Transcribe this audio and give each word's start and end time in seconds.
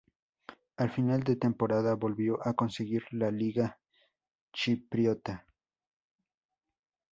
Al 0.77 0.89
final 0.89 1.21
de 1.21 1.35
temporada 1.35 1.93
volvió 1.93 2.39
a 2.43 2.53
conseguir 2.55 3.03
la 3.11 3.29
liga 3.29 3.77
chipriota. 4.51 5.45